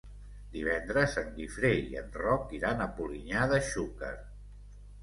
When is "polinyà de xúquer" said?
2.99-4.15